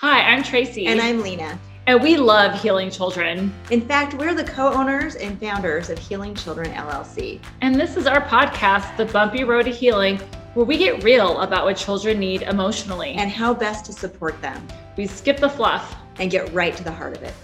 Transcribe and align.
Hi, 0.00 0.22
I'm 0.22 0.42
Traci. 0.42 0.86
And 0.86 0.98
I'm 0.98 1.20
Leena. 1.20 1.60
And 1.86 2.02
we 2.02 2.16
love 2.16 2.58
healing 2.58 2.90
children. 2.90 3.52
In 3.70 3.82
fact, 3.82 4.14
we're 4.14 4.32
the 4.32 4.44
co 4.44 4.72
owners 4.72 5.14
and 5.16 5.38
founders 5.38 5.90
of 5.90 5.98
Healing 5.98 6.34
Children 6.34 6.72
LLC. 6.72 7.38
And 7.60 7.74
this 7.74 7.98
is 7.98 8.06
our 8.06 8.22
podcast, 8.22 8.96
The 8.96 9.04
Bumpy 9.04 9.44
Road 9.44 9.66
to 9.66 9.70
Healing, 9.70 10.16
where 10.54 10.64
we 10.64 10.78
get 10.78 11.04
real 11.04 11.38
about 11.40 11.66
what 11.66 11.76
children 11.76 12.18
need 12.18 12.40
emotionally 12.40 13.10
and 13.10 13.30
how 13.30 13.52
best 13.52 13.84
to 13.84 13.92
support 13.92 14.40
them. 14.40 14.66
We 14.96 15.06
skip 15.06 15.36
the 15.36 15.50
fluff 15.50 15.94
and 16.18 16.30
get 16.30 16.50
right 16.54 16.74
to 16.78 16.82
the 16.82 16.92
heart 16.92 17.14
of 17.18 17.22
it. 17.22 17.34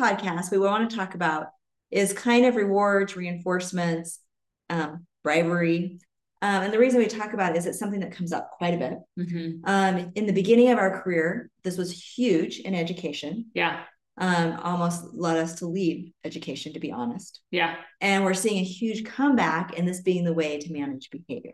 Podcast 0.00 0.50
we 0.50 0.58
want 0.58 0.88
to 0.88 0.96
talk 0.96 1.14
about 1.14 1.48
is 1.90 2.12
kind 2.12 2.46
of 2.46 2.56
rewards, 2.56 3.16
reinforcements, 3.16 4.20
um, 4.70 5.06
bribery. 5.22 5.98
Um, 6.42 6.62
and 6.62 6.72
the 6.72 6.78
reason 6.78 7.00
we 7.00 7.06
talk 7.06 7.34
about 7.34 7.54
it 7.54 7.58
is 7.58 7.66
it's 7.66 7.78
something 7.78 8.00
that 8.00 8.12
comes 8.12 8.32
up 8.32 8.52
quite 8.52 8.74
a 8.74 8.78
bit. 8.78 8.94
Mm-hmm. 9.18 9.64
Um, 9.64 10.12
in 10.14 10.26
the 10.26 10.32
beginning 10.32 10.70
of 10.70 10.78
our 10.78 11.02
career, 11.02 11.50
this 11.64 11.76
was 11.76 11.92
huge 11.92 12.60
in 12.60 12.74
education. 12.74 13.46
Yeah. 13.54 13.82
Um, 14.18 14.58
almost 14.62 15.04
led 15.12 15.36
us 15.36 15.56
to 15.56 15.66
leave 15.66 16.12
education, 16.24 16.72
to 16.72 16.80
be 16.80 16.92
honest. 16.92 17.40
Yeah. 17.50 17.76
And 18.00 18.24
we're 18.24 18.34
seeing 18.34 18.58
a 18.58 18.64
huge 18.64 19.04
comeback 19.04 19.74
in 19.74 19.84
this 19.84 20.00
being 20.00 20.24
the 20.24 20.32
way 20.32 20.58
to 20.58 20.72
manage 20.72 21.10
behavior. 21.10 21.52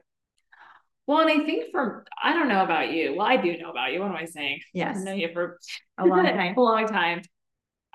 Well, 1.06 1.20
and 1.20 1.30
I 1.30 1.44
think 1.44 1.70
for 1.70 2.04
I 2.20 2.32
don't 2.32 2.48
know 2.48 2.64
about 2.64 2.90
you. 2.90 3.14
Well, 3.16 3.26
I 3.26 3.36
do 3.36 3.56
know 3.58 3.70
about 3.70 3.92
you. 3.92 4.00
What 4.00 4.10
am 4.10 4.16
I 4.16 4.24
saying? 4.24 4.60
Yes. 4.72 4.98
I 4.98 5.04
know 5.04 5.12
you 5.12 5.30
for 5.32 5.58
a 5.98 6.04
long 6.04 6.24
time. 6.24 6.54
a 6.56 6.60
long 6.60 6.86
time. 6.88 7.22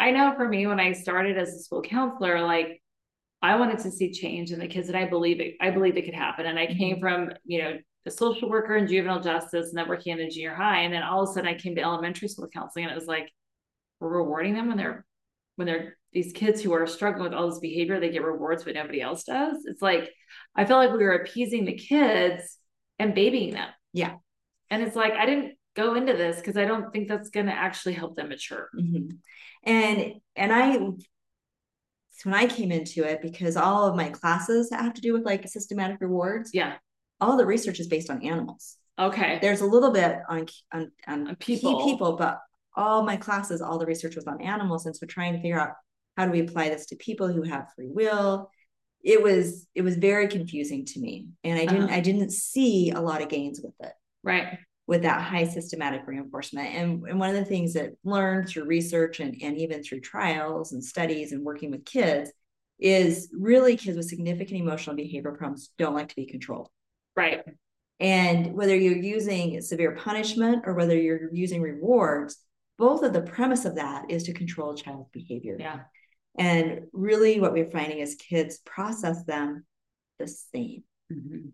I 0.02 0.10
know 0.10 0.34
for 0.36 0.48
me, 0.48 0.66
when 0.66 0.80
I 0.80 0.94
started 0.94 1.38
as 1.38 1.54
a 1.54 1.60
school 1.60 1.84
counselor, 1.84 2.42
like 2.42 2.82
I 3.40 3.56
wanted 3.56 3.78
to 3.80 3.92
see 3.92 4.12
change 4.12 4.52
in 4.52 4.58
the 4.58 4.68
kids, 4.68 4.88
and 4.88 4.98
I 4.98 5.06
believe 5.06 5.40
it. 5.40 5.58
I 5.62 5.70
believe 5.70 5.96
it 5.96 6.06
could 6.06 6.16
happen. 6.16 6.48
And 6.48 6.58
I 6.58 6.66
mm-hmm. 6.66 6.78
came 6.78 7.00
from 7.00 7.30
you 7.46 7.62
know 7.62 7.78
a 8.08 8.12
social 8.12 8.50
worker 8.50 8.76
in 8.76 8.88
juvenile 8.88 9.22
justice, 9.22 9.70
and 9.70 9.78
then 9.78 9.88
working 9.88 10.14
in 10.14 10.26
a 10.26 10.30
junior 10.30 10.56
high, 10.56 10.80
and 10.80 10.94
then 10.94 11.04
all 11.04 11.22
of 11.22 11.30
a 11.30 11.34
sudden 11.34 11.48
I 11.48 11.54
came 11.54 11.76
to 11.76 11.84
elementary 11.84 12.28
school 12.30 12.48
counseling, 12.48 12.86
and 12.86 12.92
it 12.92 12.96
was 12.96 13.06
like 13.06 13.32
we're 14.00 14.10
rewarding 14.10 14.56
them 14.56 14.70
when 14.70 14.78
they're 14.78 15.06
when 15.58 15.68
they're 15.68 15.98
these 16.12 16.34
kids 16.34 16.64
who 16.64 16.74
are 16.74 16.88
struggling 16.88 17.26
with 17.26 17.34
all 17.34 17.48
this 17.48 17.60
behavior, 17.60 18.00
they 18.00 18.10
get 18.10 18.24
rewards, 18.24 18.64
but 18.64 18.74
nobody 18.74 19.02
else 19.02 19.24
does. 19.24 19.66
It's 19.66 19.84
like 19.84 20.12
I 20.56 20.66
felt 20.66 20.84
like 20.84 20.98
we 20.98 21.04
were 21.04 21.14
appeasing 21.14 21.66
the 21.66 21.78
kids 21.78 22.58
and 22.98 23.14
babying 23.14 23.54
them. 23.54 23.70
Yeah, 23.94 24.16
and 24.72 24.82
it's 24.82 24.96
like 24.96 25.14
I 25.14 25.28
didn't 25.28 25.54
go 25.76 25.96
into 25.96 26.14
this 26.14 26.38
because 26.38 26.58
I 26.58 26.66
don't 26.66 26.92
think 26.92 27.08
that's 27.08 27.30
going 27.30 27.46
to 27.46 27.54
actually 27.54 27.94
help 27.94 28.16
them 28.16 28.30
mature. 28.30 28.70
Mm-hmm. 28.78 29.16
And 29.64 30.14
and 30.36 30.54
i 30.54 30.78
when 32.24 32.36
i 32.36 32.46
came 32.46 32.72
into 32.72 33.04
it 33.04 33.22
because 33.22 33.56
all 33.58 33.86
of 33.86 33.96
my 33.96 34.10
classes 34.10 34.70
have 34.72 34.94
to 34.94 35.02
do 35.02 35.14
with 35.14 35.24
like 35.26 35.48
systematic 35.48 35.98
rewards 36.02 36.52
yeah. 36.54 36.76
all 37.20 37.38
the 37.38 37.46
research 37.46 37.80
is 37.80 37.88
based 37.88 38.10
on 38.10 38.24
animals. 38.24 38.78
Okay. 39.00 39.40
There's 39.42 39.62
a 39.62 39.66
little 39.66 39.92
bit 39.92 40.18
on 40.30 40.46
on, 40.74 40.92
on 41.08 41.36
people. 41.38 41.84
people 41.84 42.16
but 42.18 42.40
all 42.76 43.04
my 43.04 43.18
classes 43.18 43.62
all 43.62 43.78
the 43.78 43.86
research 43.86 44.16
was 44.16 44.28
on 44.28 44.42
animals 44.42 44.86
and 44.86 44.96
so 44.96 45.06
trying 45.06 45.34
to 45.34 45.42
figure 45.42 45.60
out 45.60 45.74
how 46.18 46.26
do 46.26 46.32
we 46.32 46.42
apply 46.42 46.70
this 46.70 46.88
to 46.88 46.96
people 46.96 47.28
who 47.28 47.42
have 47.42 47.72
free 47.76 47.90
will 47.90 48.50
it 49.04 49.22
was 49.22 49.68
it 49.76 49.82
was 49.82 49.96
very 49.96 50.28
confusing 50.28 50.86
to 50.86 51.00
me 51.00 51.28
and 51.44 51.58
i 51.60 51.66
didn't 51.66 51.86
uh-huh. 51.86 51.96
i 51.96 52.00
didn't 52.00 52.32
see 52.32 52.92
a 52.92 53.02
lot 53.02 53.22
of 53.22 53.30
gains 53.30 53.60
with 53.62 53.74
it. 53.82 53.94
Right 54.24 54.60
with 54.92 55.04
that 55.04 55.22
high 55.22 55.46
systematic 55.46 56.02
reinforcement. 56.06 56.76
And, 56.76 57.08
and 57.08 57.18
one 57.18 57.30
of 57.30 57.36
the 57.38 57.46
things 57.46 57.76
that 57.76 57.92
learned 58.04 58.50
through 58.50 58.66
research 58.66 59.22
and, 59.22 59.38
and 59.42 59.58
even 59.58 59.82
through 59.82 60.02
trials 60.02 60.74
and 60.74 60.84
studies 60.84 61.32
and 61.32 61.46
working 61.46 61.72
with 61.72 61.86
kids 61.86 62.30
is 62.78 63.30
really 63.32 63.78
kids 63.78 63.96
with 63.96 64.10
significant 64.10 64.60
emotional 64.60 64.98
behavior 64.98 65.32
problems 65.32 65.70
don't 65.78 65.94
like 65.94 66.10
to 66.10 66.16
be 66.18 66.26
controlled. 66.26 66.68
Right. 67.16 67.42
And 68.02 68.54
whether 68.54 68.76
you're 68.76 68.98
using 68.98 69.62
severe 69.62 69.96
punishment 69.96 70.64
or 70.66 70.74
whether 70.74 70.98
you're 70.98 71.34
using 71.34 71.62
rewards, 71.62 72.36
both 72.78 73.02
of 73.02 73.14
the 73.14 73.22
premise 73.22 73.64
of 73.64 73.76
that 73.76 74.12
is 74.12 74.24
to 74.24 74.34
control 74.34 74.74
a 74.74 74.76
child's 74.76 75.10
behavior. 75.14 75.56
Yeah. 75.58 75.80
And 76.38 76.82
really, 76.92 77.40
what 77.40 77.54
we're 77.54 77.72
finding 77.72 78.00
is 78.00 78.16
kids 78.16 78.60
process 78.66 79.24
them 79.24 79.64
the 80.20 80.28
same. 80.28 80.84
Mm-hmm. 81.10 81.48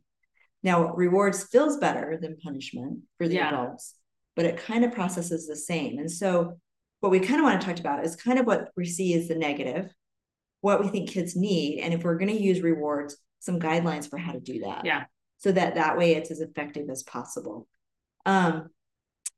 Now, 0.63 0.93
rewards 0.93 1.43
feels 1.43 1.77
better 1.77 2.17
than 2.21 2.37
punishment 2.43 3.01
for 3.17 3.27
the 3.27 3.35
yeah. 3.35 3.49
adults, 3.49 3.93
but 4.35 4.45
it 4.45 4.57
kind 4.57 4.83
of 4.83 4.93
processes 4.93 5.47
the 5.47 5.55
same. 5.55 5.99
And 5.99 6.11
so, 6.11 6.59
what 6.99 7.11
we 7.11 7.19
kind 7.19 7.39
of 7.39 7.43
want 7.43 7.61
to 7.61 7.67
talk 7.67 7.79
about 7.79 8.03
is 8.03 8.15
kind 8.15 8.39
of 8.39 8.47
what 8.47 8.69
we 8.75 8.85
see 8.85 9.13
as 9.13 9.27
the 9.27 9.35
negative, 9.35 9.93
what 10.61 10.81
we 10.81 10.87
think 10.87 11.09
kids 11.09 11.35
need, 11.35 11.79
and 11.79 11.93
if 11.93 12.03
we're 12.03 12.17
going 12.17 12.35
to 12.35 12.41
use 12.41 12.61
rewards, 12.61 13.17
some 13.39 13.59
guidelines 13.59 14.09
for 14.09 14.17
how 14.17 14.31
to 14.31 14.39
do 14.39 14.61
that. 14.61 14.83
Yeah. 14.83 15.05
So 15.37 15.51
that 15.51 15.75
that 15.75 15.97
way 15.97 16.15
it's 16.15 16.31
as 16.31 16.41
effective 16.41 16.89
as 16.89 17.03
possible. 17.03 17.67
Um, 18.25 18.69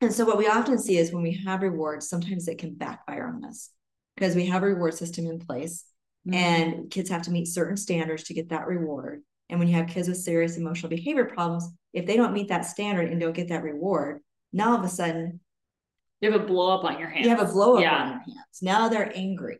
and 0.01 0.13
so 0.13 0.25
what 0.25 0.37
we 0.37 0.47
often 0.47 0.79
see 0.79 0.97
is 0.97 1.11
when 1.11 1.23
we 1.23 1.41
have 1.45 1.61
rewards, 1.61 2.09
sometimes 2.09 2.47
it 2.47 2.57
can 2.57 2.75
backfire 2.75 3.27
on 3.27 3.43
us 3.43 3.69
because 4.15 4.35
we 4.35 4.45
have 4.47 4.63
a 4.63 4.67
reward 4.67 4.93
system 4.93 5.27
in 5.27 5.39
place 5.39 5.83
mm-hmm. 6.27 6.35
and 6.35 6.91
kids 6.91 7.09
have 7.09 7.23
to 7.23 7.31
meet 7.31 7.47
certain 7.47 7.77
standards 7.77 8.23
to 8.23 8.33
get 8.33 8.49
that 8.49 8.67
reward. 8.67 9.21
And 9.49 9.59
when 9.59 9.67
you 9.67 9.75
have 9.75 9.87
kids 9.87 10.07
with 10.07 10.17
serious 10.17 10.57
emotional 10.57 10.89
behavior 10.89 11.25
problems, 11.25 11.67
if 11.93 12.05
they 12.05 12.17
don't 12.17 12.33
meet 12.33 12.49
that 12.49 12.65
standard 12.65 13.09
and 13.09 13.19
don't 13.19 13.35
get 13.35 13.49
that 13.49 13.63
reward, 13.63 14.21
now 14.53 14.71
all 14.71 14.77
of 14.77 14.83
a 14.83 14.89
sudden 14.89 15.39
you 16.21 16.31
have 16.31 16.41
a 16.41 16.45
blow 16.45 16.77
up 16.77 16.83
on 16.83 16.99
your 16.99 17.09
hands. 17.09 17.25
You 17.25 17.35
have 17.35 17.47
a 17.47 17.51
blow 17.51 17.75
up 17.75 17.81
yeah. 17.81 17.95
on 17.95 18.07
your 18.07 18.19
hands. 18.19 18.61
Now 18.61 18.89
they're 18.89 19.11
angry. 19.15 19.59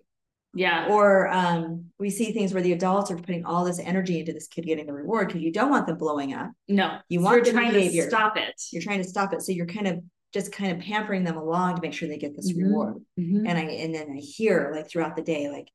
Yeah. 0.54 0.88
Or 0.90 1.28
um, 1.30 1.86
we 2.00 2.10
see 2.10 2.32
things 2.32 2.54
where 2.54 2.64
the 2.64 2.74
adults 2.74 3.12
are 3.12 3.16
putting 3.16 3.46
all 3.46 3.64
this 3.64 3.80
energy 3.80 4.20
into 4.20 4.34
this 4.34 4.48
kid 4.48 4.66
getting 4.66 4.88
the 4.88 4.94
reward 4.94 5.28
because 5.28 5.42
you 5.42 5.52
don't 5.52 5.70
want 5.70 5.86
them 5.86 5.98
blowing 5.98 6.34
up. 6.34 6.52
No. 6.68 6.98
You 7.08 7.22
want 7.22 7.46
so 7.46 7.52
trying 7.52 7.72
behavior. 7.72 8.04
to 8.04 8.10
stop 8.10 8.36
it. 8.36 8.60
You're 8.72 8.82
trying 8.82 9.02
to 9.02 9.08
stop 9.08 9.34
it. 9.34 9.42
So 9.44 9.52
you're 9.52 9.68
kind 9.68 9.88
of 9.88 10.00
just 10.34 10.52
kind 10.52 10.72
of 10.72 10.80
pampering 10.80 11.24
them 11.24 11.38
along 11.38 11.76
to 11.76 11.82
make 11.82 11.94
sure 11.94 12.08
they 12.08 12.18
get 12.18 12.36
this 12.36 12.52
mm-hmm. 12.52 12.66
reward. 12.66 12.96
Mm-hmm. 13.20 13.46
And 13.48 13.58
I 13.58 13.62
and 13.62 13.94
then 13.94 14.12
I 14.12 14.20
hear 14.20 14.72
like 14.74 14.90
throughout 14.90 15.16
the 15.16 15.22
day, 15.22 15.50
like, 15.50 15.70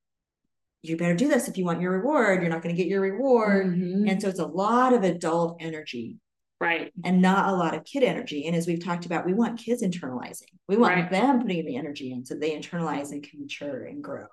you 0.84 0.97
better 0.97 1.15
do 1.15 1.28
this 1.28 1.49
if 1.49 1.56
you 1.56 1.65
want 1.65 1.81
your 1.81 1.93
reward. 1.93 2.43
You're 2.43 2.50
not 2.50 2.62
going 2.62 2.75
to 2.75 2.81
get 2.81 2.91
your 2.91 3.00
reward. 3.00 3.69
Mm-hmm. 3.69 4.09
And 4.09 4.21
so 4.21 4.28
it's 4.28 4.39
a 4.39 4.47
lot 4.47 4.93
of 4.93 5.03
adult 5.03 5.56
energy. 5.61 6.19
Right. 6.61 6.93
And 7.05 7.21
not 7.21 7.49
a 7.49 7.56
lot 7.56 7.75
of 7.75 7.84
kid 7.84 8.03
energy. 8.03 8.47
And 8.47 8.55
as 8.55 8.67
we've 8.67 8.84
talked 8.84 9.06
about, 9.06 9.27
we 9.27 9.34
want 9.34 9.59
kids 9.59 9.83
internalizing. 9.83 10.53
We 10.69 10.77
want 10.77 10.94
right. 10.94 11.11
them 11.11 11.41
putting 11.41 11.65
the 11.67 11.77
energy 11.77 12.12
in 12.12 12.25
so 12.25 12.34
they 12.34 12.56
internalize 12.56 13.12
and 13.12 13.23
can 13.23 13.41
mature 13.41 13.84
and 13.84 14.03
grow. 14.03 14.27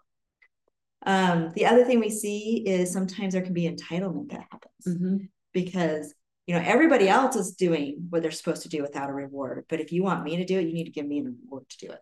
Um, 1.06 1.52
the 1.56 1.66
other 1.66 1.84
thing 1.84 2.00
we 2.00 2.10
see 2.10 2.64
is 2.66 2.94
sometimes 2.94 3.34
there 3.34 3.42
can 3.42 3.54
be 3.54 3.70
entitlement 3.70 4.32
that 4.32 4.46
happens 4.52 4.88
mm-hmm. 4.88 5.18
because 5.52 6.14
you 6.46 6.54
know 6.54 6.62
everybody 6.64 7.10
else 7.10 7.36
is 7.36 7.56
doing 7.56 8.06
what 8.10 8.22
they're 8.22 8.30
supposed 8.30 8.64
to 8.64 8.70
do 8.70 8.82
without 8.82 9.10
a 9.10 9.14
reward. 9.14 9.66
But 9.68 9.80
if 9.80 9.92
you 9.92 10.04
want 10.04 10.24
me 10.24 10.38
to 10.38 10.46
do 10.46 10.60
it, 10.60 10.68
you 10.68 10.74
need 10.74 10.86
to 10.86 10.92
give 10.92 11.08
me 11.08 11.22
a 11.22 11.24
reward 11.24 11.68
to 11.70 11.88
do 11.88 11.92
it. 11.92 12.00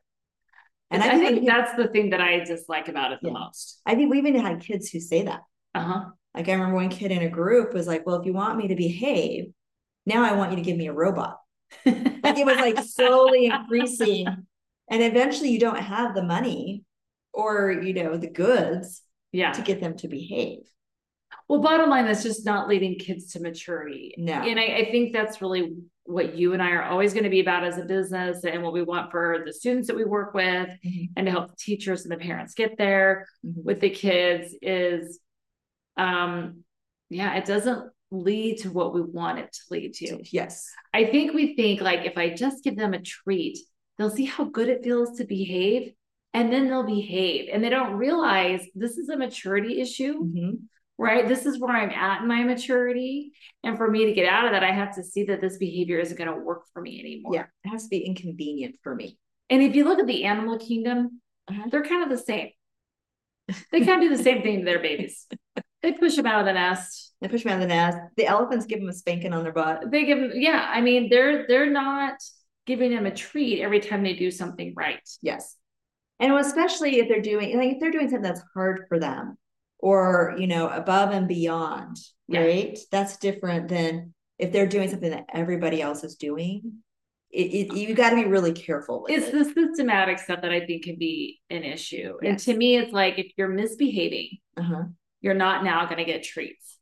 And 0.91 1.03
I, 1.03 1.15
I 1.15 1.19
think, 1.19 1.45
that's 1.45 1.75
the 1.75 1.87
thing 1.87 2.09
that 2.11 2.21
I 2.21 2.39
dislike 2.43 2.87
about 2.87 3.11
it 3.11 3.19
the 3.21 3.27
yeah. 3.27 3.33
most. 3.33 3.79
I 3.85 3.95
think 3.95 4.09
we 4.09 4.17
even 4.17 4.35
had 4.35 4.61
kids 4.61 4.89
who 4.89 4.99
say 4.99 5.23
that. 5.23 5.41
Uh 5.75 5.83
huh. 5.83 6.05
Like 6.33 6.47
I 6.47 6.53
remember 6.53 6.75
one 6.75 6.89
kid 6.89 7.11
in 7.11 7.21
a 7.21 7.29
group 7.29 7.73
was 7.73 7.87
like, 7.87 8.05
"Well, 8.05 8.15
if 8.15 8.25
you 8.25 8.33
want 8.33 8.57
me 8.57 8.67
to 8.69 8.75
behave, 8.75 9.51
now 10.05 10.23
I 10.23 10.33
want 10.33 10.51
you 10.51 10.57
to 10.57 10.63
give 10.63 10.77
me 10.77 10.87
a 10.87 10.93
robot." 10.93 11.37
like 11.85 12.37
it 12.37 12.45
was 12.45 12.57
like 12.57 12.79
slowly 12.79 13.45
increasing, 13.45 14.25
and 14.89 15.03
eventually 15.03 15.49
you 15.49 15.59
don't 15.59 15.79
have 15.79 16.15
the 16.15 16.23
money 16.23 16.83
or 17.33 17.71
you 17.71 17.93
know 17.93 18.17
the 18.17 18.29
goods, 18.29 19.01
yeah, 19.31 19.51
to 19.51 19.61
get 19.61 19.79
them 19.81 19.95
to 19.97 20.07
behave. 20.07 20.59
Well, 21.47 21.61
bottom 21.61 21.89
line, 21.89 22.05
that's 22.05 22.23
just 22.23 22.45
not 22.45 22.67
leading 22.67 22.97
kids 22.97 23.33
to 23.33 23.39
maturity. 23.39 24.13
No, 24.17 24.33
and 24.33 24.59
I, 24.59 24.77
I 24.77 24.91
think 24.91 25.13
that's 25.13 25.41
really 25.41 25.75
what 26.09 26.35
you 26.35 26.53
and 26.53 26.61
I 26.61 26.71
are 26.71 26.83
always 26.83 27.13
going 27.13 27.23
to 27.23 27.29
be 27.29 27.39
about 27.39 27.63
as 27.63 27.77
a 27.77 27.83
business 27.83 28.43
and 28.43 28.63
what 28.63 28.73
we 28.73 28.81
want 28.81 29.11
for 29.11 29.43
the 29.45 29.53
students 29.53 29.87
that 29.87 29.95
we 29.95 30.05
work 30.05 30.33
with 30.33 30.67
mm-hmm. 30.67 31.05
and 31.15 31.25
to 31.27 31.31
help 31.31 31.49
the 31.49 31.55
teachers 31.55 32.03
and 32.03 32.11
the 32.11 32.17
parents 32.17 32.55
get 32.55 32.77
there 32.77 33.27
mm-hmm. 33.45 33.61
with 33.63 33.79
the 33.79 33.91
kids 33.91 34.55
is 34.61 35.19
um 35.97 36.63
yeah 37.09 37.35
it 37.35 37.45
doesn't 37.45 37.91
lead 38.11 38.57
to 38.57 38.71
what 38.71 38.93
we 38.93 39.01
want 39.01 39.37
it 39.37 39.51
to 39.53 39.61
lead 39.69 39.93
to 39.93 40.19
yes 40.31 40.71
i 40.93 41.05
think 41.05 41.33
we 41.33 41.55
think 41.55 41.79
like 41.79 42.05
if 42.05 42.17
i 42.17 42.33
just 42.33 42.63
give 42.63 42.75
them 42.75 42.95
a 42.95 43.01
treat 43.01 43.59
they'll 43.97 44.09
see 44.09 44.25
how 44.25 44.45
good 44.45 44.67
it 44.67 44.83
feels 44.83 45.17
to 45.17 45.25
behave 45.25 45.91
and 46.33 46.51
then 46.51 46.67
they'll 46.67 46.83
behave 46.83 47.49
and 47.53 47.63
they 47.63 47.69
don't 47.69 47.93
realize 47.93 48.61
this 48.73 48.97
is 48.97 49.09
a 49.09 49.17
maturity 49.17 49.79
issue 49.79 50.23
mm-hmm 50.23 50.55
right? 50.99 51.27
This 51.27 51.45
is 51.45 51.57
where 51.57 51.71
I'm 51.71 51.91
at 51.91 52.21
in 52.21 52.27
my 52.27 52.43
maturity. 52.43 53.31
And 53.63 53.77
for 53.77 53.89
me 53.89 54.05
to 54.05 54.13
get 54.13 54.27
out 54.27 54.45
of 54.45 54.51
that, 54.51 54.63
I 54.63 54.71
have 54.71 54.93
to 54.95 55.03
see 55.03 55.23
that 55.23 55.39
this 55.39 55.57
behavior 55.57 55.97
isn't 55.97 56.17
going 56.17 56.29
to 56.29 56.43
work 56.43 56.63
for 56.73 56.81
me 56.81 56.99
anymore. 56.99 57.33
Yeah, 57.33 57.45
it 57.63 57.69
has 57.69 57.83
to 57.83 57.89
be 57.89 57.99
inconvenient 57.99 58.75
for 58.83 58.93
me. 58.93 59.17
And 59.49 59.63
if 59.63 59.75
you 59.75 59.85
look 59.85 59.99
at 59.99 60.07
the 60.07 60.25
animal 60.25 60.59
kingdom, 60.59 61.21
uh-huh. 61.47 61.69
they're 61.71 61.85
kind 61.85 62.03
of 62.03 62.09
the 62.09 62.23
same. 62.23 62.49
They 63.71 63.83
kind 63.83 64.03
of 64.03 64.09
do 64.09 64.15
the 64.15 64.23
same 64.23 64.43
thing 64.43 64.59
to 64.59 64.65
their 64.65 64.79
babies. 64.79 65.25
They 65.81 65.93
push 65.93 66.17
them 66.17 66.27
out 66.27 66.41
of 66.41 66.45
the 66.45 66.53
nest. 66.53 67.13
They 67.21 67.29
push 67.29 67.43
them 67.43 67.53
out 67.53 67.55
of 67.55 67.61
the 67.61 67.73
nest. 67.73 67.97
The 68.17 68.27
elephants 68.27 68.65
give 68.65 68.79
them 68.79 68.89
a 68.89 68.93
spanking 68.93 69.33
on 69.33 69.43
their 69.43 69.53
butt. 69.53 69.89
They 69.89 70.05
give 70.05 70.19
them, 70.19 70.31
yeah. 70.35 70.69
I 70.71 70.81
mean, 70.81 71.09
they're 71.09 71.47
they're 71.47 71.71
not 71.71 72.15
giving 72.67 72.91
them 72.91 73.05
a 73.05 73.15
treat 73.15 73.61
every 73.61 73.79
time 73.79 74.03
they 74.03 74.13
do 74.13 74.29
something 74.29 74.73
right. 74.75 75.01
Yes. 75.21 75.55
And 76.19 76.33
especially 76.33 76.99
if 76.99 77.07
they're 77.07 77.21
doing 77.21 77.57
like 77.57 77.75
if 77.75 77.79
they're 77.79 77.91
doing 77.91 78.09
something 78.09 78.21
that's 78.29 78.43
hard 78.53 78.85
for 78.89 78.99
them 78.99 79.37
or 79.79 80.35
you 80.37 80.47
know 80.47 80.67
above 80.69 81.11
and 81.11 81.27
beyond, 81.27 81.97
yeah. 82.27 82.41
right? 82.41 82.79
That's 82.91 83.17
different 83.17 83.69
than 83.69 84.13
if 84.37 84.51
they're 84.51 84.67
doing 84.67 84.89
something 84.89 85.11
that 85.11 85.27
everybody 85.33 85.81
else 85.81 86.03
is 86.03 86.15
doing. 86.15 86.81
It, 87.31 87.71
it, 87.71 87.75
you 87.75 87.93
got 87.93 88.09
to 88.09 88.15
be 88.15 88.25
really 88.25 88.53
careful 88.53 89.05
it's 89.07 89.27
it. 89.27 89.33
the 89.33 89.45
systematic 89.45 90.17
stuff 90.17 90.41
that 90.41 90.51
i 90.51 90.65
think 90.65 90.83
can 90.83 90.95
be 90.97 91.39
an 91.51 91.63
issue 91.63 92.15
yes. 92.23 92.27
and 92.27 92.39
to 92.39 92.57
me 92.57 92.75
it's 92.75 92.91
like 92.91 93.19
if 93.19 93.31
you're 93.37 93.49
misbehaving 93.49 94.39
uh-huh. 94.57 94.85
you're 95.21 95.35
not 95.35 95.63
now 95.63 95.85
going 95.85 95.99
to 95.99 96.05
get 96.05 96.23
treats 96.23 96.77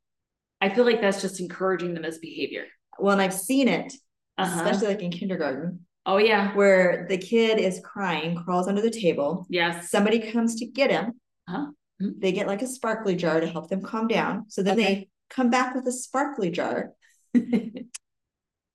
i 0.61 0.69
feel 0.69 0.85
like 0.85 1.01
that's 1.01 1.21
just 1.21 1.41
encouraging 1.41 1.93
the 1.93 2.00
misbehavior 2.00 2.63
well 2.97 3.11
and 3.11 3.21
i've 3.21 3.33
seen 3.33 3.67
it 3.67 3.91
uh-huh. 4.38 4.61
especially 4.61 4.88
like 4.88 5.01
in 5.01 5.11
kindergarten 5.11 5.85
Oh 6.07 6.17
yeah. 6.17 6.55
Where 6.55 7.05
the 7.09 7.17
kid 7.17 7.59
is 7.59 7.81
crying, 7.83 8.41
crawls 8.41 8.69
under 8.69 8.81
the 8.81 8.89
table. 8.89 9.45
Yes. 9.50 9.91
Somebody 9.91 10.31
comes 10.31 10.55
to 10.55 10.65
get 10.65 10.89
him. 10.89 11.19
Huh? 11.47 11.67
Mm-hmm. 12.01 12.19
They 12.19 12.31
get 12.31 12.47
like 12.47 12.61
a 12.61 12.67
sparkly 12.67 13.15
jar 13.15 13.39
to 13.39 13.47
help 13.47 13.69
them 13.69 13.81
calm 13.81 14.07
down. 14.07 14.45
So 14.49 14.63
then 14.63 14.79
okay. 14.79 14.83
they 14.83 15.09
come 15.29 15.49
back 15.49 15.75
with 15.75 15.88
a 15.88 15.91
sparkly 15.91 16.51
jar. 16.51 16.94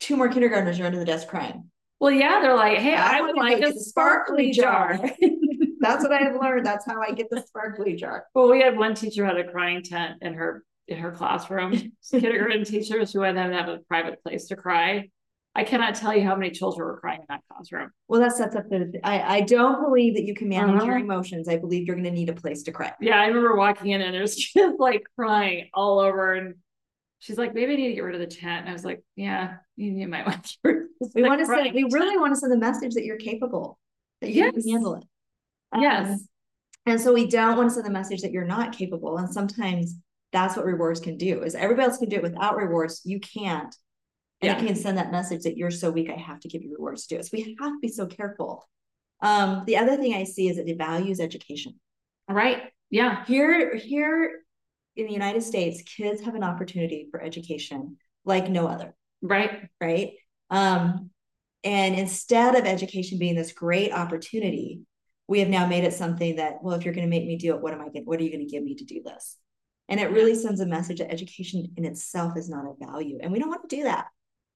Two 0.01 0.17
more 0.17 0.29
kindergartners 0.29 0.81
are 0.81 0.87
under 0.87 0.99
the 0.99 1.05
desk 1.05 1.29
crying. 1.29 1.71
Well, 2.01 2.11
yeah, 2.11 2.41
they're 2.43 2.57
like, 2.57 2.79
hey, 2.79 2.95
I, 2.95 3.19
I 3.19 3.21
would 3.21 3.37
like 3.37 3.63
a 3.63 3.79
sparkly, 3.79 4.53
sparkly 4.53 4.53
jar. 4.53 4.97
jar. 4.97 5.11
That's 5.81 6.03
what 6.03 6.13
I 6.13 6.23
have 6.23 6.35
learned. 6.35 6.67
That's 6.67 6.85
how 6.85 7.01
I 7.01 7.13
get 7.13 7.31
the 7.31 7.43
sparkly 7.43 7.95
jar. 7.95 8.27
Well, 8.35 8.51
we 8.51 8.61
had 8.61 8.77
one 8.77 8.95
teacher 8.95 9.25
had 9.25 9.37
a 9.37 9.51
crying 9.51 9.83
tent 9.83 10.19
in 10.21 10.35
her 10.35 10.65
in 10.89 10.99
her 10.99 11.13
classroom. 11.13 11.93
kindergarten 12.11 12.65
teachers 12.65 13.13
who 13.13 13.21
had 13.21 13.37
them 13.37 13.51
to 13.51 13.57
have 13.57 13.69
a 13.69 13.79
private 13.89 14.23
place 14.23 14.47
to 14.47 14.57
cry. 14.57 15.11
I 15.55 15.65
cannot 15.65 15.95
tell 15.95 16.17
you 16.17 16.25
how 16.25 16.35
many 16.35 16.51
children 16.51 16.87
were 16.87 16.99
crying 16.99 17.21
in 17.21 17.27
that 17.29 17.43
classroom. 17.51 17.91
Well, 18.09 18.21
that 18.21 18.33
sets 18.33 18.57
up 18.57 18.69
the. 18.71 18.99
I 19.05 19.39
I 19.39 19.41
don't 19.43 19.83
believe 19.83 20.15
that 20.15 20.25
you 20.25 20.35
can 20.35 20.49
manage 20.49 20.77
uh-huh. 20.77 20.87
your 20.87 20.99
emotions. 20.99 21.47
I 21.49 21.59
believe 21.59 21.87
you're 21.87 21.97
going 21.97 22.05
to 22.05 22.11
need 22.11 22.31
a 22.31 22.35
place 22.35 22.63
to 22.65 22.73
cry. 22.73 22.93
Yeah, 23.01 23.21
I 23.21 23.27
remember 23.27 23.55
walking 23.57 23.91
in 23.91 24.01
and 24.01 24.15
there's 24.15 24.35
kids 24.55 24.77
like 24.79 25.05
crying 25.17 25.69
all 25.75 25.99
over, 25.99 26.33
and 26.35 26.55
she's 27.19 27.37
like, 27.37 27.55
"Maybe 27.55 27.75
I 27.75 27.77
need 27.77 27.89
to 27.89 27.95
get 27.95 28.05
rid 28.05 28.15
of 28.15 28.21
the 28.21 28.35
tent." 28.35 28.61
And 28.61 28.71
I 28.71 28.73
was 28.73 28.85
like, 28.85 29.03
"Yeah, 29.15 29.57
you, 29.77 29.93
you 29.93 30.09
might 30.09 30.27
want 30.27 30.45
to." 30.65 30.87
We 31.15 31.23
want 31.23 31.41
to 31.41 31.47
send. 31.47 31.75
We 31.75 31.85
really 31.91 32.17
want 32.17 32.33
to 32.33 32.41
send 32.41 32.53
the 32.53 32.59
message 32.59 32.95
that 32.95 33.05
you're 33.05 33.19
capable, 33.19 33.79
that 34.21 34.31
you 34.31 34.45
yes. 34.45 34.55
can 34.55 34.69
handle 34.71 34.95
it. 34.95 35.05
Um, 35.73 35.83
yes. 35.83 36.27
And 36.87 37.01
so 37.01 37.13
we 37.13 37.27
don't 37.27 37.57
want 37.57 37.69
to 37.69 37.75
send 37.75 37.87
the 37.87 37.91
message 37.91 38.23
that 38.23 38.33
you're 38.33 38.45
not 38.45 38.77
capable. 38.77 39.19
And 39.19 39.33
sometimes 39.33 39.97
that's 40.33 40.57
what 40.57 40.67
rewards 40.67 41.01
can 41.01 41.17
do. 41.17 41.43
Is 41.43 41.55
everybody 41.55 41.89
else 41.89 41.99
can 41.99 42.09
do 42.09 42.17
it 42.17 42.23
without 42.23 42.57
rewards, 42.57 43.03
you 43.05 43.21
can't 43.21 43.75
and 44.43 44.51
yeah. 44.51 44.61
you 44.61 44.67
can 44.67 44.77
send 44.77 44.99
that 44.99 45.13
message 45.13 45.43
that 45.43 45.57
you're 45.57 45.71
so 45.71 45.91
weak, 45.91 46.11
I 46.11 46.19
have 46.21 46.41
to 46.41 46.49
give 46.49 46.63
you 46.63 46.73
rewards 46.73 47.07
to 47.07 47.15
do 47.15 47.21
it. 47.21 47.25
So 47.25 47.31
we 47.33 47.57
have 47.61 47.73
to 47.73 47.79
be 47.81 47.89
so 47.89 48.07
careful. 48.07 48.69
Um, 49.23 49.63
the 49.67 49.77
other 49.77 49.97
thing 49.97 50.15
I 50.15 50.25
see 50.25 50.49
is 50.49 50.59
it 50.59 50.67
devalues 50.67 51.21
education. 51.21 51.79
Right. 52.29 52.63
Yeah. 52.91 53.25
Here, 53.25 53.77
here 53.77 54.41
in 54.97 55.07
the 55.07 55.13
United 55.13 55.43
States, 55.43 55.83
kids 55.83 56.23
have 56.23 56.35
an 56.35 56.43
opportunity 56.43 57.07
for 57.11 57.23
education 57.23 57.99
like 58.25 58.51
no 58.51 58.67
other. 58.67 58.95
Right. 59.23 59.69
Right. 59.81 60.15
Um, 60.51 61.11
and 61.63 61.95
instead 61.95 62.57
of 62.57 62.67
education 62.67 63.19
being 63.19 63.37
this 63.37 63.53
great 63.53 63.93
opportunity, 63.93 64.81
we 65.29 65.39
have 65.39 65.49
now 65.49 65.67
made 65.67 65.85
it 65.85 65.95
something 65.95 66.37
that, 66.37 66.63
well, 66.63 66.75
if 66.75 66.85
you're 66.85 66.95
going 66.95 67.07
to 67.07 67.11
make 67.11 67.27
me 67.27 67.37
do 67.37 67.55
it, 67.55 67.63
what 67.63 67.73
am 67.73 67.81
I 67.81 67.89
going 67.91 68.05
what 68.05 68.19
are 68.19 68.25
you 68.25 68.33
going 68.33 68.47
to 68.47 68.53
give 68.53 68.65
me 68.65 68.75
to 68.75 68.85
do 68.85 69.03
this? 69.05 69.37
And 69.89 70.01
it 70.01 70.11
really 70.11 70.35
sends 70.35 70.61
a 70.61 70.67
message 70.67 70.99
that 70.99 71.13
education 71.13 71.73
in 71.77 71.85
itself 71.85 72.37
is 72.37 72.49
not 72.49 72.65
a 72.65 72.85
value. 72.85 73.19
And 73.23 73.33
we 73.33 73.39
don't 73.39 73.49
want 73.49 73.69
to 73.69 73.77
do 73.77 73.85
that. 73.85 74.07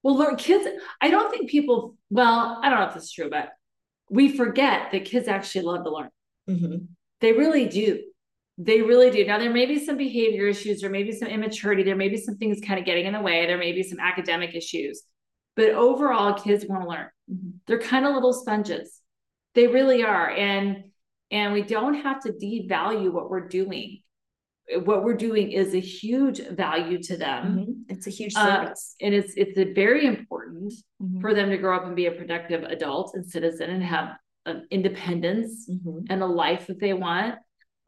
Well, 0.02 0.16
learn 0.16 0.37
kids. 0.37 0.66
I 1.00 1.10
don't 1.10 1.31
think 1.31 1.50
people. 1.50 1.96
Well, 2.10 2.60
I 2.62 2.69
don't 2.69 2.81
know 2.81 2.87
if 2.87 2.94
this 2.94 3.04
is 3.04 3.12
true, 3.12 3.31
but 3.31 3.50
we 4.10 4.37
forget 4.37 4.93
that 4.93 5.04
kids 5.04 5.28
actually 5.28 5.62
love 5.62 5.84
to 5.84 5.90
learn. 5.90 6.10
Mm-hmm. 6.48 6.84
They 7.20 7.32
really 7.32 7.66
do. 7.66 8.02
They 8.58 8.81
really 8.82 9.10
do. 9.10 9.26
Now, 9.26 9.38
there 9.38 9.52
may 9.52 9.66
be 9.66 9.84
some 9.84 9.96
behavior 9.96 10.46
issues, 10.46 10.81
there 10.81 10.90
may 10.90 11.02
be 11.02 11.12
some 11.12 11.28
immaturity, 11.28 11.82
there 11.82 11.96
may 11.96 12.08
be 12.08 12.16
some 12.16 12.37
things 12.37 12.58
kind 12.66 12.78
of 12.78 12.87
getting 12.87 13.04
in 13.04 13.12
the 13.12 13.20
way, 13.20 13.46
there 13.46 13.58
may 13.58 13.72
be 13.72 13.82
some 13.82 14.00
academic 14.00 14.54
issues, 14.54 15.02
but 15.56 15.70
overall, 15.70 16.34
kids 16.34 16.64
want 16.66 16.82
to 16.82 16.88
learn. 16.88 17.08
Mm-hmm. 17.31 17.50
They're 17.66 17.78
kind 17.78 18.06
of 18.06 18.14
little 18.14 18.32
sponges. 18.32 19.00
They 19.54 19.66
really 19.66 20.04
are, 20.04 20.31
and 20.31 20.84
and 21.31 21.52
we 21.52 21.62
don't 21.62 21.94
have 21.94 22.22
to 22.22 22.32
devalue 22.32 23.12
what 23.12 23.28
we're 23.28 23.48
doing 23.48 24.02
what 24.84 25.04
we're 25.04 25.16
doing 25.16 25.52
is 25.52 25.74
a 25.74 25.80
huge 25.80 26.40
value 26.40 27.00
to 27.02 27.16
them. 27.16 27.58
Mm-hmm. 27.58 27.72
It's 27.88 28.06
a 28.06 28.10
huge 28.10 28.34
uh, 28.34 28.44
service. 28.44 28.96
Uh, 29.00 29.06
and 29.06 29.14
it's 29.14 29.34
it's 29.36 29.58
very 29.74 30.06
important 30.06 30.72
mm-hmm. 31.02 31.20
for 31.20 31.34
them 31.34 31.50
to 31.50 31.56
grow 31.56 31.76
up 31.76 31.84
and 31.84 31.94
be 31.94 32.06
a 32.06 32.12
productive 32.12 32.64
adult 32.64 33.14
and 33.14 33.24
citizen 33.24 33.70
and 33.70 33.82
have 33.82 34.16
an 34.44 34.66
independence 34.70 35.68
mm-hmm. 35.70 36.00
and 36.10 36.22
a 36.22 36.26
life 36.26 36.66
that 36.66 36.80
they 36.80 36.92
want. 36.92 37.36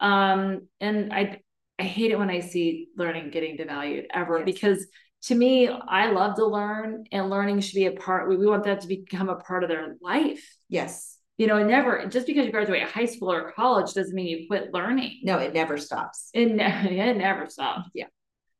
Um, 0.01 0.69
and 0.81 1.13
I 1.13 1.41
I 1.79 1.85
hate 1.85 2.13
it 2.13 2.19
when 2.19 2.31
I 2.31 2.41
see 2.41 2.89
learning 2.97 3.31
getting 3.31 3.57
devalued 3.57 4.07
ever 4.13 4.39
yes. 4.39 4.45
because 4.45 4.87
to 5.23 5.35
me, 5.35 5.69
I 5.69 6.13
love 6.13 6.37
to 6.37 6.47
learn 6.47 7.05
and 7.11 7.29
learning 7.29 7.59
should 7.61 7.75
be 7.75 7.87
a 7.87 7.93
part. 7.93 8.29
We, 8.29 8.37
we 8.37 8.47
want 8.47 8.65
that 8.65 8.83
to 8.83 8.87
become 8.87 9.29
a 9.29 9.35
part 9.35 9.65
of 9.65 9.69
their 9.69 9.97
life. 10.01 10.57
Yes 10.69 11.18
you 11.39 11.47
know, 11.47 11.65
never 11.65 12.07
just 12.07 12.27
because 12.27 12.45
you 12.45 12.53
graduate 12.53 12.83
high 12.83 13.07
school 13.07 13.33
or 13.33 13.53
college 13.53 13.95
doesn't 13.95 14.15
mean 14.15 14.27
you 14.27 14.47
quit 14.49 14.75
learning. 14.75 15.21
No, 15.23 15.39
it 15.39 15.55
never 15.55 15.79
stops. 15.79 16.31
It, 16.35 16.53
ne- 16.53 16.99
it 17.09 17.17
never 17.17 17.49
stops. 17.49 17.89
Yeah. 17.95 18.07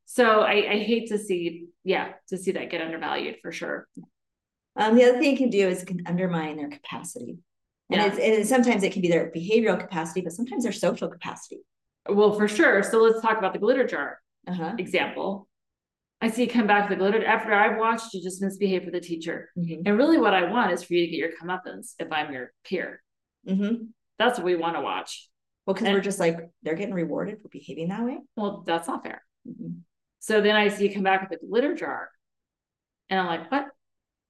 So 0.07 0.41
I, 0.41 0.73
I 0.73 0.79
hate 0.79 1.09
to 1.09 1.19
see, 1.19 1.67
yeah, 1.85 2.13
to 2.29 2.39
see 2.39 2.53
that 2.53 2.71
get 2.71 2.81
undervalued 2.81 3.37
for 3.43 3.53
sure. 3.53 3.87
Um, 4.77 4.97
the 4.97 5.05
other 5.05 5.19
thing 5.19 5.35
it 5.35 5.39
can 5.39 5.51
do 5.51 5.69
is 5.69 5.83
it 5.83 5.87
can 5.87 6.05
undermine 6.07 6.57
their 6.57 6.71
capacity. 6.71 7.39
And, 7.91 8.01
yeah. 8.01 8.07
it's, 8.07 8.19
and 8.19 8.47
sometimes 8.47 8.85
it 8.85 8.93
can 8.93 9.03
be 9.03 9.09
their 9.09 9.33
behavioral 9.35 9.79
capacity, 9.79 10.21
but 10.21 10.33
sometimes 10.33 10.63
their 10.63 10.73
social 10.73 11.09
capacity. 11.09 11.59
Well, 12.09 12.33
for 12.33 12.47
sure. 12.47 12.83
So 12.85 13.03
let's 13.03 13.21
talk 13.21 13.39
about 13.39 13.53
the 13.53 13.59
glitter 13.59 13.87
jar 13.87 14.21
uh-huh. 14.47 14.75
example. 14.79 15.48
I 16.21 16.31
see 16.31 16.43
you 16.43 16.51
come 16.51 16.67
back 16.67 16.89
with 16.89 16.99
a 16.99 17.01
glitter 17.01 17.25
after 17.25 17.53
I've 17.53 17.79
watched 17.79 18.13
you 18.13 18.23
just 18.23 18.43
misbehave 18.43 18.85
for 18.85 18.91
the 18.91 19.01
teacher. 19.01 19.51
Mm-hmm. 19.57 19.83
And 19.87 19.97
really, 19.97 20.19
what 20.19 20.35
I 20.35 20.51
want 20.51 20.73
is 20.73 20.83
for 20.83 20.95
you 20.95 21.07
to 21.07 21.11
get 21.11 21.19
your 21.19 21.31
comeuppance 21.41 21.95
if 21.99 22.11
I'm 22.11 22.33
your 22.33 22.53
peer. 22.65 23.03
Mm-hmm. 23.49 23.85
That's 24.19 24.39
what 24.39 24.45
we 24.45 24.57
want 24.57 24.77
to 24.77 24.83
watch. 24.83 25.29
Well, 25.65 25.75
because 25.75 25.91
we're 25.91 26.01
just 26.01 26.19
like, 26.19 26.39
they're 26.63 26.75
getting 26.75 26.95
rewarded 26.95 27.41
for 27.41 27.49
behaving 27.49 27.89
that 27.89 28.05
way. 28.05 28.19
Well, 28.37 28.65
that's 28.67 28.89
not 28.89 29.05
fair. 29.05 29.23
Mm-hmm. 29.49 29.81
So 30.19 30.41
then 30.41 30.57
I 30.57 30.69
see 30.69 30.89
you 30.89 30.95
come 30.95 31.05
back 31.05 31.29
with 31.29 31.41
a 31.41 31.47
glitter 31.47 31.75
jar. 31.75 32.11
And 33.11 33.21
I'm 33.21 33.27
like, 33.27 33.51
what? 33.51 33.67